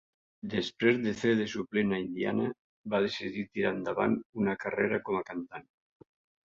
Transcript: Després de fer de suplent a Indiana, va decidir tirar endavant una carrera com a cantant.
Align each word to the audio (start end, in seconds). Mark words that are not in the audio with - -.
Després 0.53 0.97
de 1.03 1.13
fer 1.19 1.33
de 1.41 1.45
suplent 1.51 1.93
a 1.97 2.01
Indiana, 2.05 2.47
va 2.95 3.05
decidir 3.07 3.47
tirar 3.51 3.75
endavant 3.79 4.21
una 4.43 4.61
carrera 4.67 5.03
com 5.09 5.21
a 5.21 5.27
cantant. 5.33 5.75